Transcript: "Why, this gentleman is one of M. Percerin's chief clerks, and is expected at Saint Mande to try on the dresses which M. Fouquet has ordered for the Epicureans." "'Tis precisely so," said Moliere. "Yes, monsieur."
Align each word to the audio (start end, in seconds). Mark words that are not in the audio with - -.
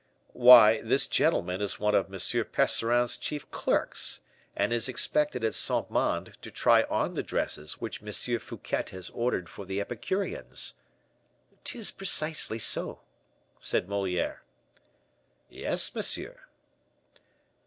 "Why, 0.33 0.81
this 0.81 1.05
gentleman 1.05 1.61
is 1.61 1.79
one 1.79 1.93
of 1.93 2.11
M. 2.11 2.13
Percerin's 2.45 3.19
chief 3.19 3.51
clerks, 3.51 4.21
and 4.55 4.73
is 4.73 4.89
expected 4.89 5.43
at 5.43 5.53
Saint 5.53 5.91
Mande 5.91 6.35
to 6.41 6.49
try 6.49 6.85
on 6.89 7.13
the 7.13 7.21
dresses 7.21 7.73
which 7.73 8.01
M. 8.01 8.11
Fouquet 8.39 8.85
has 8.93 9.11
ordered 9.11 9.47
for 9.47 9.63
the 9.63 9.79
Epicureans." 9.79 10.73
"'Tis 11.63 11.91
precisely 11.91 12.57
so," 12.57 13.01
said 13.59 13.87
Moliere. 13.87 14.41
"Yes, 15.51 15.93
monsieur." 15.93 16.45